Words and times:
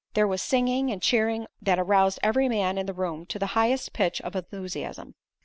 There 0.15 0.27
was 0.27 0.41
singing 0.41 0.89
and 0.89 0.99
cheering 0.99 1.45
that 1.61 1.77
aroused 1.77 2.17
every 2.23 2.49
man 2.49 2.79
in 2.79 2.87
the 2.87 2.91
room 2.93 3.27
to 3.27 3.37
the 3.37 3.45
highest 3.53 3.93
pitch 3.93 4.19
of 4.21 4.35
enthusiasm. 4.35 5.13